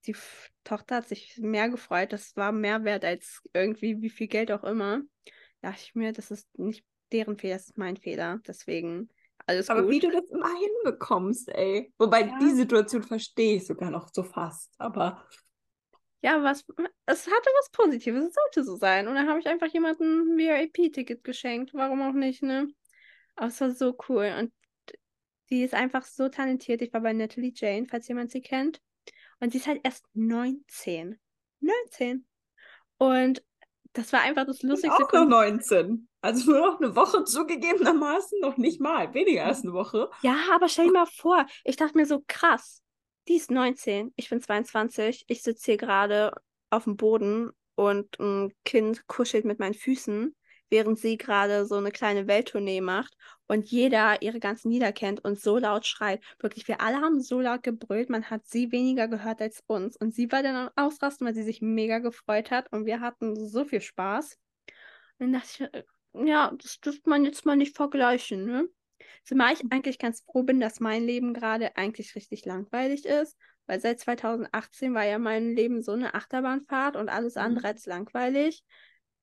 [0.07, 0.15] die
[0.63, 2.13] Tochter hat sich mehr gefreut.
[2.13, 5.03] Das war mehr wert als irgendwie wie viel Geld auch immer.
[5.61, 8.41] Da dachte ich mir, das ist nicht deren Fehler, ist mein Fehler.
[8.47, 9.11] Deswegen
[9.47, 9.91] alles Aber gut.
[9.91, 11.93] wie du das immer hinbekommst, ey.
[11.99, 12.39] Wobei Ja.
[12.41, 14.75] die Situation verstehe ich sogar noch so fast.
[14.79, 15.25] Aber
[16.23, 16.65] Ja, was,
[17.07, 19.07] es hatte was Positives, es sollte so sein.
[19.07, 21.75] Und dann habe ich einfach jemandem ein VIP-Ticket geschenkt.
[21.75, 22.69] Warum auch nicht, ne?
[23.37, 24.35] Aber es war so cool.
[24.39, 24.53] Und
[25.51, 26.83] die ist einfach so talentiert.
[26.83, 28.81] Ich war bei Natalie Jane, falls jemand sie kennt.
[29.39, 31.21] Und sie ist halt erst 19.
[31.61, 32.27] 19.
[32.99, 33.45] Und
[33.93, 36.09] das war einfach das lustigste auch noch Kon 19.
[36.27, 39.15] Also nur noch eine Woche zugegebenermaßen, noch nicht mal.
[39.15, 40.11] Weniger als eine Woche.
[40.23, 42.83] Ja, aber stell dir mal vor, ich dachte mir so, krass,
[43.29, 46.33] die ist 19, ich bin 22, ich sitze hier gerade
[46.71, 50.35] auf dem Boden und ein Kind kuschelt mit meinen Füßen,
[50.69, 53.15] während sie gerade so eine kleine Welttournee macht
[53.47, 56.21] und jeder ihre ganzen Lieder kennt und so laut schreit.
[56.41, 59.97] Wirklich, wir alle haben so laut gebrüllt, man hat sie weniger gehört als uns.
[59.97, 63.37] Und sie war dann am Ausrasten, weil sie sich mega gefreut hat und wir hatten
[63.37, 64.37] so viel Spaß.
[65.19, 68.69] Und dann dachte ich, ja, das dürfte man jetzt mal nicht vergleichen, ne?
[69.25, 73.81] Zumal ich eigentlich ganz froh bin, dass mein Leben gerade eigentlich richtig langweilig ist, weil
[73.81, 77.47] seit 2018 war ja mein Leben so eine Achterbahnfahrt und alles Mhm.
[77.47, 78.65] andere als langweilig,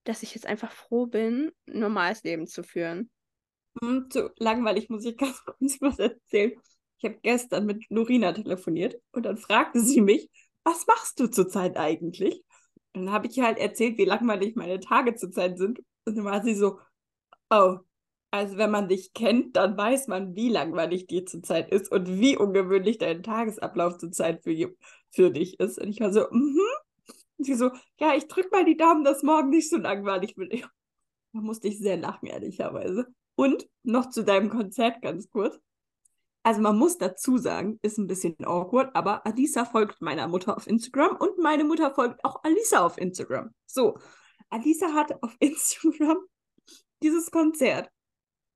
[0.04, 3.10] dass ich jetzt einfach froh bin, ein normales Leben zu führen.
[3.82, 6.54] Hm, so langweilig muss ich ganz kurz was erzählen.
[6.98, 10.30] Ich habe gestern mit Norina telefoniert und dann fragte sie mich,
[10.64, 12.44] was machst du zurzeit eigentlich?
[12.94, 15.80] Und dann habe ich ihr halt erzählt, wie langweilig meine Tage zurzeit sind.
[16.06, 16.80] Und dann war sie so,
[17.50, 17.78] oh,
[18.32, 22.36] also wenn man dich kennt, dann weiß man, wie langweilig dir zurzeit ist und wie
[22.36, 24.74] ungewöhnlich dein Tagesablauf zurzeit für,
[25.12, 25.80] für dich ist.
[25.80, 26.60] Und ich war so, mhm.
[27.38, 30.54] Und sie so, ja, ich drück mal die Daumen, dass morgen nicht so langweilig wird.
[30.54, 30.66] Ich-
[31.34, 33.08] Da musste ich sehr lachen, ehrlicherweise.
[33.36, 35.60] Und noch zu deinem Konzert ganz kurz.
[36.44, 40.68] Also man muss dazu sagen, ist ein bisschen awkward, aber Alisa folgt meiner Mutter auf
[40.68, 43.54] Instagram und meine Mutter folgt auch Alisa auf Instagram.
[43.66, 43.98] So,
[44.50, 46.18] Alisa hat auf Instagram
[47.02, 47.90] dieses Konzert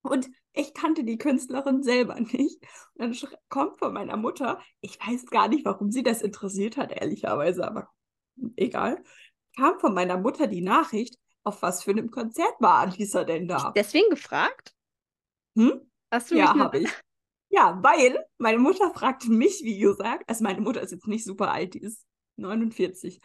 [0.02, 2.60] und ich kannte die Künstlerin selber nicht.
[2.96, 6.92] Und dann kommt von meiner Mutter, ich weiß gar nicht, warum sie das interessiert hat,
[6.92, 7.90] ehrlicherweise, aber
[8.56, 9.04] egal,
[9.56, 13.72] kam von meiner Mutter die Nachricht, auf was für einem Konzert war Alisa denn da?
[13.76, 14.74] Deswegen gefragt?
[15.56, 15.90] Hm?
[16.12, 16.90] Hast du Ja, mich habe ich.
[17.50, 21.52] Ja, weil meine Mutter fragte mich, wie gesagt, also meine Mutter ist jetzt nicht super
[21.52, 23.22] alt, die ist 49,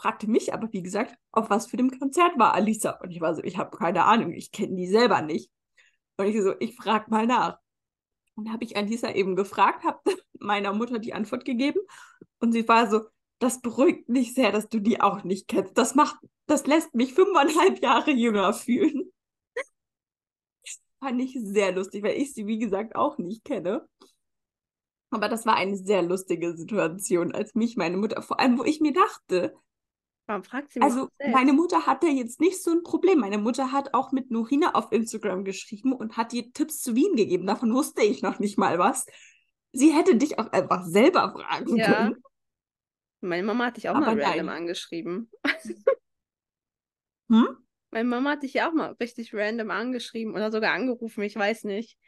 [0.00, 2.92] fragte mich aber, wie gesagt, auf was für dem Konzert war Alisa.
[3.02, 5.50] Und ich war so, ich habe keine Ahnung, ich kenne die selber nicht.
[6.16, 7.58] Und ich so, ich frage mal nach.
[8.34, 10.00] Und habe ich Alisa eben gefragt, habe
[10.38, 11.80] meiner Mutter die Antwort gegeben
[12.38, 13.02] und sie war so,
[13.38, 15.76] das beruhigt mich sehr, dass du die auch nicht kennst.
[15.76, 19.10] Das macht, das lässt mich fünfeinhalb Jahre jünger fühlen.
[21.00, 23.86] Fand ich sehr lustig, weil ich sie, wie gesagt, auch nicht kenne.
[25.10, 28.80] Aber das war eine sehr lustige Situation, als mich meine Mutter, vor allem, wo ich
[28.80, 29.54] mir dachte,
[30.30, 33.18] Warum fragt sie mich also meine Mutter hatte jetzt nicht so ein Problem.
[33.18, 37.16] Meine Mutter hat auch mit Norina auf Instagram geschrieben und hat ihr Tipps zu Wien
[37.16, 37.48] gegeben.
[37.48, 39.06] Davon wusste ich noch nicht mal was.
[39.72, 41.84] Sie hätte dich auch einfach selber fragen Ja.
[41.86, 42.22] können.
[43.20, 44.56] Meine Mama hat dich auch Aber mal random nein.
[44.56, 45.32] angeschrieben.
[47.28, 47.46] Hm?
[47.90, 51.64] Meine Mama hat dich ja auch mal richtig random angeschrieben oder sogar angerufen, ich weiß
[51.64, 51.98] nicht.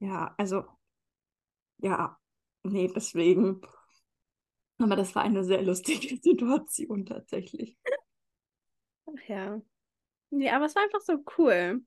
[0.00, 0.64] Ja, also,
[1.78, 2.18] ja,
[2.64, 3.60] nee, deswegen.
[4.78, 7.76] Aber das war eine sehr lustige Situation tatsächlich.
[9.06, 9.60] Ach ja.
[10.30, 11.82] Nee, aber es war einfach so cool.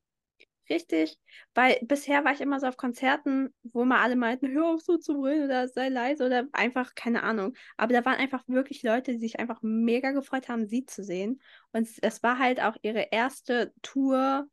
[0.69, 1.17] Richtig.
[1.53, 4.97] Weil bisher war ich immer so auf Konzerten, wo mal alle meinten, hör auf so
[4.97, 7.55] zu brüllen oder sei leise oder einfach, keine Ahnung.
[7.75, 11.41] Aber da waren einfach wirklich Leute, die sich einfach mega gefreut haben, sie zu sehen.
[11.73, 14.47] Und es, war halt auch ihre erste Tour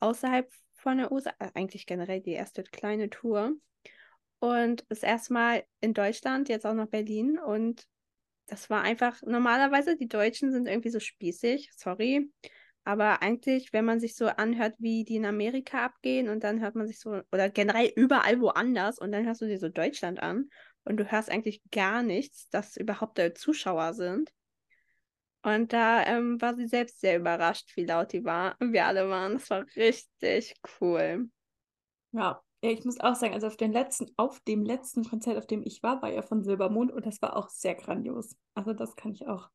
[0.00, 3.52] außerhalb von der USA, äh, eigentlich generell die erste kleine Tour.
[4.40, 7.38] Und das erste Mal in Deutschland, jetzt auch nach Berlin.
[7.38, 7.84] Und
[8.46, 12.30] das war einfach, normalerweise, die Deutschen sind irgendwie so spießig, sorry.
[12.84, 16.74] Aber eigentlich, wenn man sich so anhört, wie die in Amerika abgehen und dann hört
[16.74, 20.48] man sich so, oder generell überall woanders und dann hörst du dir so Deutschland an
[20.84, 24.30] und du hörst eigentlich gar nichts, dass überhaupt da Zuschauer sind.
[25.42, 28.56] Und da ähm, war sie selbst sehr überrascht, wie laut die war.
[28.58, 29.34] Wir alle waren.
[29.34, 31.28] Das war richtig cool.
[32.12, 35.46] Ja, ja, ich muss auch sagen, also auf den letzten, auf dem letzten Konzert, auf
[35.46, 38.36] dem ich war, war ja von Silbermond und das war auch sehr grandios.
[38.54, 39.48] Also das kann ich auch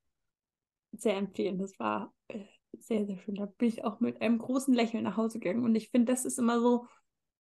[0.93, 1.57] sehr empfehlen.
[1.57, 2.45] Das war äh,
[2.79, 3.35] sehr, sehr schön.
[3.35, 5.63] Da bin ich auch mit einem großen Lächeln nach Hause gegangen.
[5.63, 6.87] Und ich finde, das ist immer so,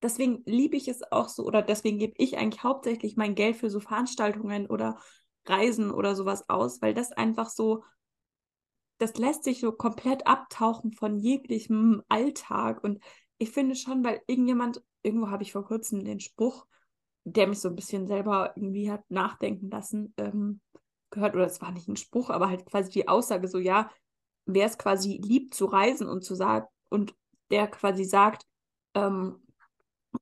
[0.01, 3.69] deswegen liebe ich es auch so, oder deswegen gebe ich eigentlich hauptsächlich mein Geld für
[3.69, 4.97] so Veranstaltungen oder
[5.45, 7.83] Reisen oder sowas aus, weil das einfach so,
[8.97, 12.83] das lässt sich so komplett abtauchen von jeglichem Alltag.
[12.83, 13.01] Und
[13.37, 16.65] ich finde schon, weil irgendjemand, irgendwo habe ich vor kurzem den Spruch,
[17.25, 20.59] der mich so ein bisschen selber irgendwie hat nachdenken lassen, ähm,
[21.09, 23.89] gehört, oder es war nicht ein Spruch, aber halt quasi die Aussage so, ja,
[24.45, 27.15] wer es quasi liebt zu reisen und zu sagen, und
[27.51, 28.45] der quasi sagt,
[28.93, 29.35] ähm,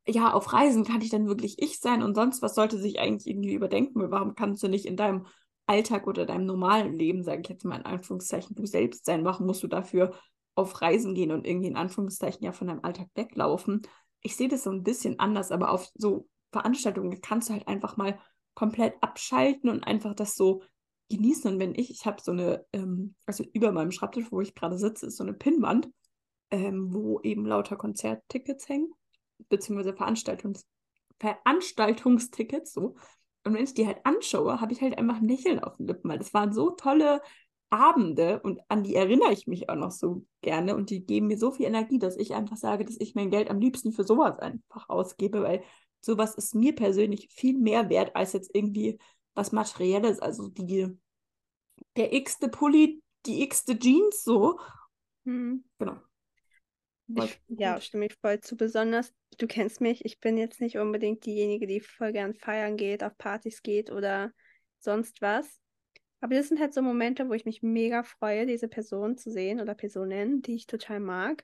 [0.08, 3.28] ja, auf Reisen kann ich dann wirklich ich sein und sonst was sollte sich eigentlich
[3.28, 4.10] irgendwie überdenken.
[4.12, 5.26] Warum kannst du nicht in deinem
[5.66, 9.26] Alltag oder deinem normalen Leben, sage ich jetzt mal in Anführungszeichen, du selbst sein?
[9.26, 10.14] Warum musst du dafür
[10.56, 13.82] auf Reisen gehen und irgendwie in Anführungszeichen ja von deinem Alltag weglaufen?
[14.22, 17.98] Ich sehe das so ein bisschen anders, aber auf so Veranstaltungen kannst du halt einfach
[17.98, 18.20] mal
[18.54, 20.64] komplett abschalten und einfach das so
[21.10, 21.54] genießen.
[21.54, 24.78] Und wenn ich, ich habe so eine, ähm, also über meinem Schreibtisch, wo ich gerade
[24.78, 25.90] sitze, ist so eine Pinnwand,
[26.52, 28.92] ähm, wo eben lauter Konzerttickets hängen,
[29.50, 30.66] beziehungsweise Veranstaltungs
[31.20, 32.96] Veranstaltungstickets, so.
[33.44, 36.10] Und wenn ich die halt anschaue, habe ich halt einfach ein Lächeln auf den Lippen,
[36.10, 37.22] weil das waren so tolle
[37.72, 41.38] Abende und an die erinnere ich mich auch noch so gerne und die geben mir
[41.38, 44.38] so viel Energie, dass ich einfach sage, dass ich mein Geld am liebsten für sowas
[44.40, 45.64] einfach ausgebe, weil
[46.02, 49.00] sowas ist mir persönlich viel mehr wert als jetzt irgendwie
[49.34, 50.88] was Materielles, also die,
[51.96, 54.60] der x-te Pulli, die x-te Jeans so.
[55.26, 55.64] Hm.
[55.80, 55.98] Genau.
[57.16, 58.58] Ich, ja, stimme ich voll zu.
[58.58, 63.04] Besonders, du kennst mich, ich bin jetzt nicht unbedingt diejenige, die voll gern feiern geht,
[63.04, 64.32] auf Partys geht oder
[64.80, 65.61] sonst was.
[66.22, 69.60] Aber das sind halt so Momente, wo ich mich mega freue, diese Person zu sehen
[69.60, 71.44] oder Personen, die ich total mag.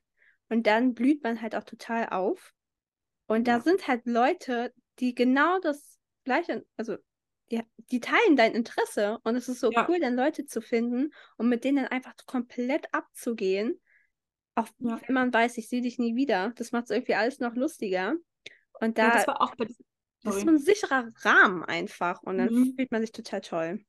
[0.50, 2.54] Und dann blüht man halt auch total auf.
[3.26, 3.58] Und ja.
[3.58, 6.96] da sind halt Leute, die genau das gleiche, also
[7.52, 7.62] die,
[7.92, 9.88] die teilen dein Interesse und es ist so ja.
[9.90, 13.80] cool, dann Leute zu finden und mit denen einfach komplett abzugehen.
[14.56, 15.00] Auch ja.
[15.06, 16.52] wenn man weiß, ich sehe dich nie wieder.
[16.56, 18.16] Das macht es irgendwie alles noch lustiger.
[18.80, 19.66] Und da das, war auch bei
[20.24, 22.76] das ist so ein sicherer Rahmen einfach und dann mhm.
[22.76, 23.86] fühlt man sich total toll.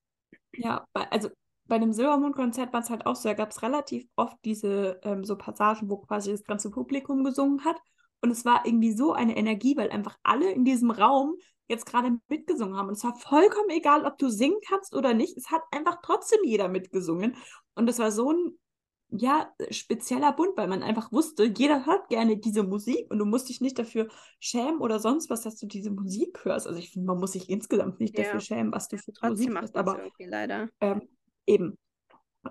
[0.55, 1.29] Ja, also
[1.67, 5.25] bei dem Silbermond-Konzert war es halt auch so, da gab es relativ oft diese ähm,
[5.25, 7.77] so Passagen, wo quasi das ganze Publikum gesungen hat.
[8.21, 11.37] Und es war irgendwie so eine Energie, weil einfach alle in diesem Raum
[11.69, 12.89] jetzt gerade mitgesungen haben.
[12.89, 15.37] Und es war vollkommen egal, ob du singen kannst oder nicht.
[15.37, 17.37] Es hat einfach trotzdem jeder mitgesungen.
[17.75, 18.59] Und es war so ein,
[19.11, 23.49] ja, spezieller Bund, weil man einfach wusste, jeder hört gerne diese Musik und du musst
[23.49, 26.67] dich nicht dafür schämen oder sonst was, dass du diese Musik hörst.
[26.67, 28.25] Also ich finde, man muss sich insgesamt nicht ja.
[28.25, 29.77] dafür schämen, was du für Musik hörst.
[29.77, 30.69] Aber leider.
[30.81, 31.09] Ähm,
[31.47, 31.79] eben.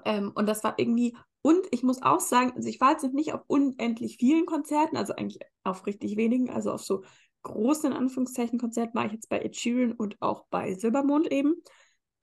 [0.04, 3.34] Ähm, und das war irgendwie, und ich muss auch sagen, also ich war jetzt nicht
[3.34, 7.04] auf unendlich vielen Konzerten, also eigentlich auf richtig wenigen, also auf so
[7.44, 11.56] großen, in Anführungszeichen, Konzert war ich jetzt bei Ed Sheeran und auch bei Silbermond eben.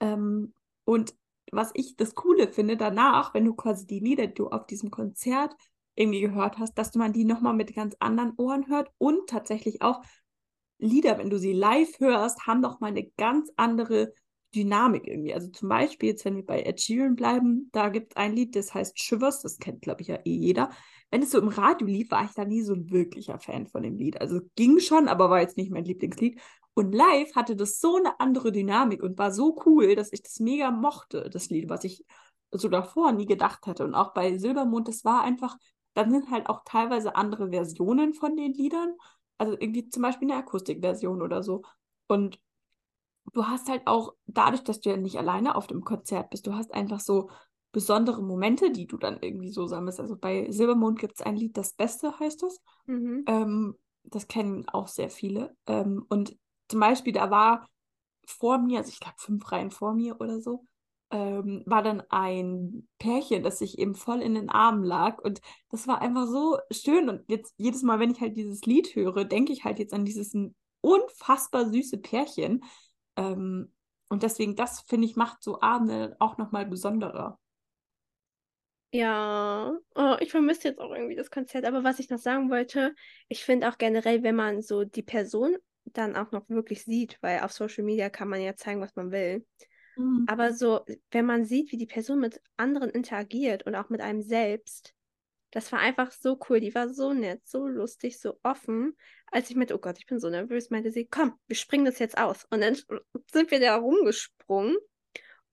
[0.01, 1.15] Ähm, und
[1.55, 4.91] was ich das Coole finde, danach, wenn du quasi die Lieder, die du auf diesem
[4.91, 5.55] Konzert
[5.95, 10.01] irgendwie gehört hast, dass man die nochmal mit ganz anderen Ohren hört und tatsächlich auch
[10.77, 14.13] Lieder, wenn du sie live hörst, haben nochmal eine ganz andere
[14.53, 15.33] Dynamik irgendwie.
[15.33, 18.57] Also zum Beispiel, jetzt wenn wir bei Ed Sheeran bleiben, da gibt es ein Lied,
[18.57, 20.69] das heißt Shivers, das kennt, glaube ich, ja eh jeder
[21.11, 23.83] wenn es so im Radio lief, war ich da nie so ein wirklicher Fan von
[23.83, 24.19] dem Lied.
[24.19, 26.41] Also ging schon, aber war jetzt nicht mein Lieblingslied.
[26.75, 30.39] Und live hatte das so eine andere Dynamik und war so cool, dass ich das
[30.39, 32.05] mega mochte, das Lied, was ich
[32.51, 33.85] so davor nie gedacht hätte.
[33.85, 35.57] Und auch bei Silbermond, das war einfach,
[35.93, 38.93] dann sind halt auch teilweise andere Versionen von den Liedern.
[39.37, 41.63] Also irgendwie zum Beispiel eine Akustikversion oder so.
[42.07, 42.39] Und
[43.33, 46.53] du hast halt auch, dadurch, dass du ja nicht alleine auf dem Konzert bist, du
[46.55, 47.29] hast einfach so
[47.71, 49.99] besondere Momente, die du dann irgendwie so sammelst.
[49.99, 52.61] Also bei Silbermond gibt es ein Lied, das Beste heißt das.
[52.85, 53.23] Mhm.
[53.27, 55.55] Ähm, das kennen auch sehr viele.
[55.67, 56.37] Ähm, und
[56.69, 57.67] zum Beispiel, da war
[58.27, 60.65] vor mir, also ich glaube fünf Reihen vor mir oder so,
[61.11, 65.19] ähm, war dann ein Pärchen, das sich eben voll in den Armen lag.
[65.19, 67.09] Und das war einfach so schön.
[67.09, 70.05] Und jetzt jedes Mal, wenn ich halt dieses Lied höre, denke ich halt jetzt an
[70.05, 70.35] dieses
[70.81, 72.63] unfassbar süße Pärchen.
[73.15, 73.71] Ähm,
[74.09, 77.39] und deswegen, das finde ich, macht so Abende auch nochmal besonderer.
[78.91, 81.65] Ja, oh, ich vermisse jetzt auch irgendwie das Konzert.
[81.65, 82.95] Aber was ich noch sagen wollte,
[83.27, 87.41] ich finde auch generell, wenn man so die Person dann auch noch wirklich sieht, weil
[87.41, 89.45] auf Social Media kann man ja zeigen, was man will.
[89.95, 90.25] Mhm.
[90.27, 94.21] Aber so, wenn man sieht, wie die Person mit anderen interagiert und auch mit einem
[94.21, 94.93] selbst,
[95.51, 96.59] Das war einfach so cool.
[96.59, 98.95] Die war so nett, so lustig, so offen.
[99.31, 101.99] Als ich mit, oh Gott, ich bin so nervös, meinte sie, komm, wir springen das
[101.99, 102.45] jetzt aus.
[102.51, 102.75] Und dann
[103.31, 104.77] sind wir da rumgesprungen.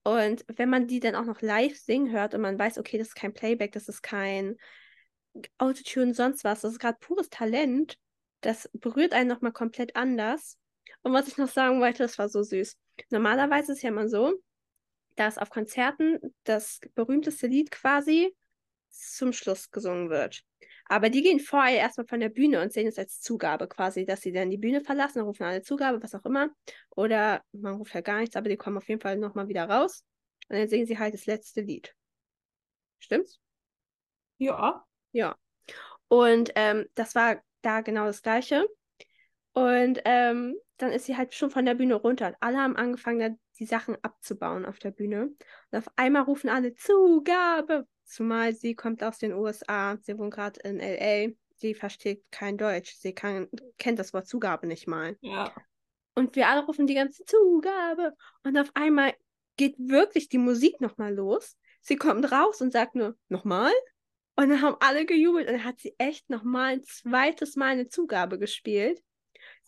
[0.04, 3.08] Und wenn man die dann auch noch live singen hört und man weiß, okay, das
[3.08, 4.56] ist kein Playback, das ist kein
[5.58, 7.98] Autotune, sonst was, das ist gerade pures Talent,
[8.42, 10.58] das berührt einen nochmal komplett anders.
[11.02, 12.76] Und was ich noch sagen wollte, das war so süß.
[13.10, 14.34] Normalerweise ist ja immer so,
[15.16, 18.34] dass auf Konzerten das berühmteste Lied quasi
[18.90, 20.42] zum Schluss gesungen wird.
[20.86, 24.20] Aber die gehen vorher erstmal von der Bühne und sehen es als Zugabe quasi, dass
[24.20, 26.50] sie dann die Bühne verlassen, dann rufen alle Zugabe, was auch immer.
[26.90, 30.04] Oder man ruft halt gar nichts, aber die kommen auf jeden Fall nochmal wieder raus.
[30.48, 31.94] Und dann singen sie halt das letzte Lied.
[32.98, 33.40] Stimmt's?
[34.38, 34.84] Ja.
[35.12, 35.36] Ja.
[36.08, 38.68] Und ähm, das war da genau das Gleiche.
[39.52, 42.34] Und ähm, dann ist sie halt schon von der Bühne runter.
[42.40, 45.26] alle haben angefangen, da die Sachen abzubauen auf der Bühne.
[45.70, 47.86] Und auf einmal rufen alle Zugabe.
[48.04, 49.96] Zumal sie kommt aus den USA.
[50.00, 51.32] Sie wohnt gerade in LA.
[51.56, 52.94] Sie versteht kein Deutsch.
[52.96, 53.48] Sie kann,
[53.78, 55.16] kennt das Wort Zugabe nicht mal.
[55.20, 55.52] Ja.
[56.14, 58.14] Und wir alle rufen die ganze Zugabe.
[58.42, 59.14] Und auf einmal
[59.56, 61.56] geht wirklich die Musik nochmal los.
[61.80, 63.72] Sie kommt raus und sagt nur, nochmal?
[64.34, 67.88] Und dann haben alle gejubelt und dann hat sie echt nochmal ein zweites Mal eine
[67.88, 69.02] Zugabe gespielt.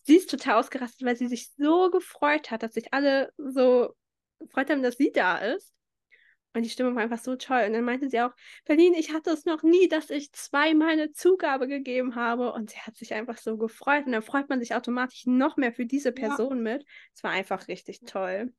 [0.04, 3.94] Sie ist total ausgerastet, weil sie sich so gefreut hat, dass sich alle so
[4.38, 5.72] gefreut haben, dass sie da ist.
[6.54, 7.64] Und die Stimmung war einfach so toll.
[7.66, 8.30] Und dann meinte sie auch,
[8.64, 12.52] Berlin, ich hatte es noch nie, dass ich zweimal eine Zugabe gegeben habe.
[12.52, 14.06] Und sie hat sich einfach so gefreut.
[14.06, 16.74] Und dann freut man sich automatisch noch mehr für diese Person ja.
[16.74, 16.86] mit.
[17.12, 18.52] Es war einfach richtig toll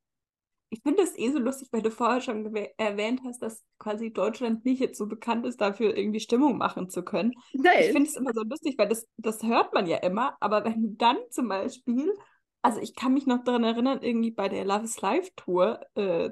[0.76, 4.64] ich finde es eh so lustig, weil du vorher schon erwähnt hast, dass quasi Deutschland
[4.64, 7.32] nicht jetzt so bekannt ist, dafür irgendwie Stimmung machen zu können.
[7.54, 7.76] Nein.
[7.80, 10.82] Ich finde es immer so lustig, weil das, das hört man ja immer, aber wenn
[10.82, 12.12] du dann zum Beispiel,
[12.60, 16.30] also ich kann mich noch daran erinnern, irgendwie bei der Love is Live Tour, äh,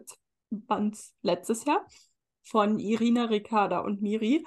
[1.22, 1.86] letztes Jahr,
[2.42, 4.44] von Irina Ricarda und Miri,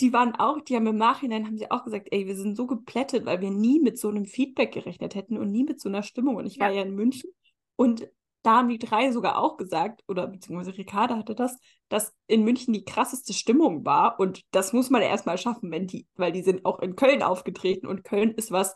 [0.00, 2.66] die waren auch, die haben im Nachhinein, haben sie auch gesagt, ey, wir sind so
[2.66, 6.02] geplättet, weil wir nie mit so einem Feedback gerechnet hätten und nie mit so einer
[6.02, 6.36] Stimmung.
[6.36, 6.66] Und ich ja.
[6.66, 7.30] war ja in München
[7.76, 8.08] und
[8.46, 12.72] da haben die drei sogar auch gesagt, oder beziehungsweise Ricarda hatte das, dass in München
[12.72, 14.20] die krasseste Stimmung war.
[14.20, 17.86] Und das muss man erstmal schaffen, wenn die, weil die sind auch in Köln aufgetreten
[17.86, 18.74] und Köln ist was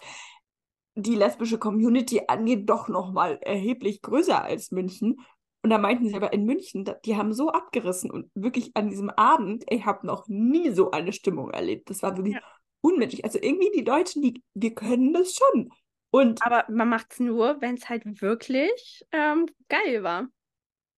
[0.97, 5.21] die lesbische Community angeht, doch nochmal erheblich größer als München.
[5.63, 9.11] Und da meinten sie aber in München, die haben so abgerissen und wirklich an diesem
[9.11, 11.91] Abend, ich habe noch nie so eine Stimmung erlebt.
[11.91, 12.43] Das war wirklich ja.
[12.81, 13.25] unmenschlich.
[13.25, 15.71] Also irgendwie die Deutschen, die, wir können das schon.
[16.11, 20.29] Und aber man macht es nur, wenn es halt wirklich ähm, geil war.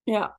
[0.05, 0.37] Ja,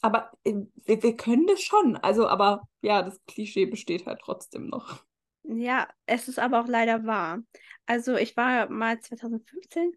[0.00, 1.96] aber äh, wir, wir, können das schon.
[1.96, 5.04] Also, aber ja, das Klischee besteht halt trotzdem noch.
[5.44, 7.40] Ja, es ist aber auch leider wahr.
[7.86, 9.92] Also, ich war mal 2015,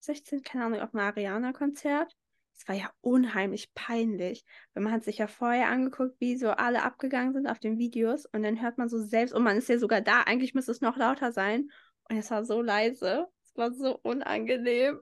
[0.00, 2.16] 16, keine Ahnung, auf einem Ariana-Konzert.
[2.56, 6.82] Es war ja unheimlich peinlich, weil man hat sich ja vorher angeguckt, wie so alle
[6.82, 9.76] abgegangen sind auf den Videos und dann hört man so selbst, und man ist ja
[9.76, 11.68] sogar da, eigentlich müsste es noch lauter sein
[12.08, 15.00] und es war so leise war so unangenehm.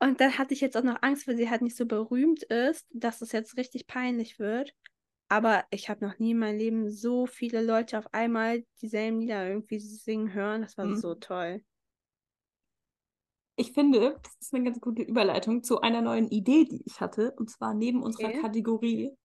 [0.00, 2.86] Und dann hatte ich jetzt auch noch Angst, weil sie halt nicht so berühmt ist,
[2.90, 4.74] dass es jetzt richtig peinlich wird.
[5.28, 9.48] Aber ich habe noch nie in meinem Leben so viele Leute auf einmal dieselben Lieder
[9.48, 10.62] irgendwie singen hören.
[10.62, 10.96] Das war mhm.
[10.96, 11.62] so toll.
[13.56, 17.32] Ich finde, das ist eine ganz gute Überleitung zu einer neuen Idee, die ich hatte.
[17.36, 18.40] Und zwar neben unserer okay.
[18.40, 19.16] Kategorie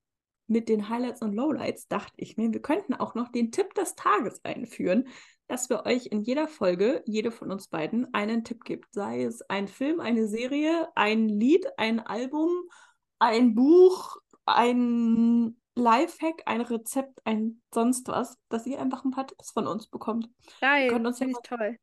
[0.48, 3.96] mit den Highlights und Lowlights dachte ich mir, wir könnten auch noch den Tipp des
[3.96, 5.08] Tages einführen
[5.48, 8.94] dass wir euch in jeder Folge, jede von uns beiden, einen Tipp gibt.
[8.94, 12.52] Sei es ein Film, eine Serie, ein Lied, ein Album,
[13.20, 19.52] ein Buch, ein Lifehack, ein Rezept, ein sonst was, dass ihr einfach ein paar Tipps
[19.52, 20.30] von uns bekommt.
[20.60, 21.78] Geil, finde ja ich toll.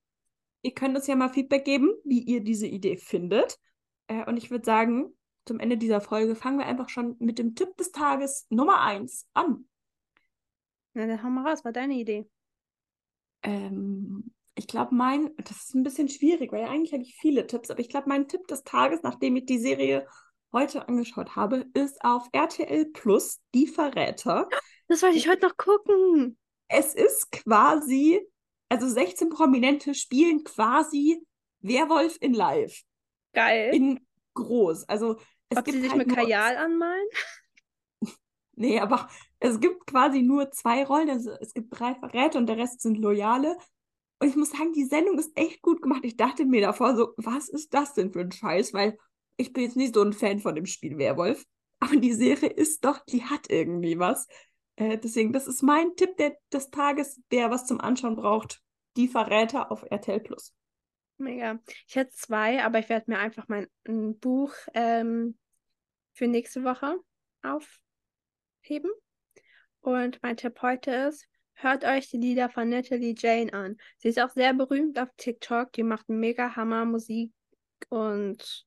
[0.63, 3.59] Ihr könnt uns ja mal Feedback geben, wie ihr diese Idee findet.
[4.09, 5.15] Äh, und ich würde sagen,
[5.47, 9.27] zum Ende dieser Folge fangen wir einfach schon mit dem Tipp des Tages Nummer 1
[9.35, 9.69] an.
[10.95, 12.27] Na, dann hau mal raus, war deine Idee
[13.45, 17.47] ähm, ich glaube, mein, das ist ein bisschen schwierig, weil ja eigentlich habe ich viele
[17.47, 20.07] Tipps, aber ich glaube, mein Tipp des Tages, nachdem ich die Serie
[20.53, 24.49] heute angeschaut habe, ist auf RTL Plus Die Verräter.
[24.89, 26.39] Das wollte ich heute noch gucken.
[26.69, 28.21] Es ist quasi,
[28.69, 31.21] also 16 Prominente spielen quasi
[31.61, 32.83] Werwolf in Live.
[33.33, 33.75] Geil.
[33.75, 34.89] In groß.
[34.89, 35.19] Also
[35.49, 37.07] es Ob gibt sie sich halt mit Kajal anmalen?
[38.57, 39.09] Nee, aber
[39.45, 41.11] es gibt quasi nur zwei Rollen.
[41.11, 43.59] Also es gibt drei Verräter und der Rest sind Loyale.
[44.19, 46.01] Und ich muss sagen, die Sendung ist echt gut gemacht.
[46.05, 48.73] Ich dachte mir davor so, was ist das denn für ein Scheiß?
[48.73, 48.97] Weil
[49.37, 51.45] ich bin jetzt nicht so ein Fan von dem Spiel Werwolf.
[51.81, 54.27] Aber die Serie ist doch, die hat irgendwie was.
[54.77, 58.63] Äh, deswegen, das ist mein Tipp der, des Tages, wer was zum Anschauen braucht.
[58.97, 60.55] Die Verräter auf RTL Plus.
[61.19, 61.59] Mega.
[61.87, 63.69] Ich hätte zwei, aber ich werde mir einfach mein
[64.21, 65.37] Buch ähm,
[66.15, 66.99] für nächste Woche
[67.43, 67.79] auf
[68.63, 68.91] heben.
[69.85, 73.77] Und mein Tipp heute ist, hört euch die Lieder von Natalie Jane an.
[73.99, 75.73] Sie ist auch sehr berühmt auf TikTok.
[75.73, 77.35] Die macht mega Hammer Musik
[77.91, 78.67] und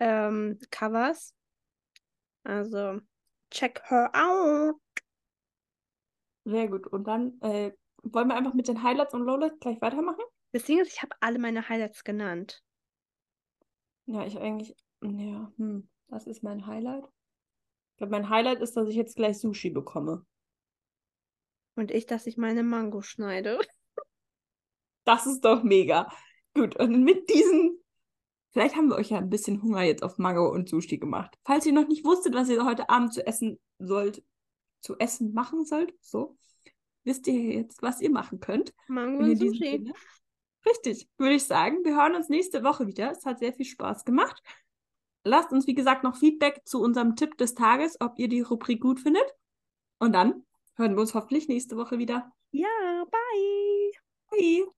[0.00, 1.34] ähm, Covers.
[2.42, 3.02] Also
[3.50, 4.76] check her out.
[6.46, 6.86] Sehr gut.
[6.86, 10.24] Und dann äh, wollen wir einfach mit den Highlights und Lowlights gleich weitermachen?
[10.52, 12.62] Das Ding ist, ich habe alle meine Highlights genannt.
[14.06, 17.06] Ja, ich eigentlich, ja, hm, das ist mein Highlight.
[17.98, 20.24] Ich glaube, mein Highlight ist, dass ich jetzt gleich Sushi bekomme.
[21.74, 23.58] Und ich, dass ich meine Mango schneide.
[25.04, 26.12] Das ist doch mega.
[26.54, 27.82] Gut, und mit diesen,
[28.52, 31.34] vielleicht haben wir euch ja ein bisschen Hunger jetzt auf Mango und Sushi gemacht.
[31.44, 34.22] Falls ihr noch nicht wusstet, was ihr heute Abend zu essen sollt,
[34.82, 36.36] zu essen machen sollt, so,
[37.04, 38.74] wisst ihr jetzt, was ihr machen könnt.
[38.86, 39.90] Mango Und Sushi.
[40.66, 43.10] Richtig, würde ich sagen, wir hören uns nächste Woche wieder.
[43.10, 44.42] Es hat sehr viel Spaß gemacht.
[45.28, 48.80] Lasst uns, wie gesagt, noch Feedback zu unserem Tipp des Tages, ob ihr die Rubrik
[48.80, 49.34] gut findet.
[49.98, 50.44] Und dann
[50.76, 52.32] hören wir uns hoffentlich nächste Woche wieder.
[52.50, 53.92] Ja, bye.
[54.30, 54.77] Bye.